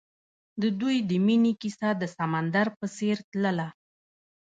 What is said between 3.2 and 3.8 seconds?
تلله.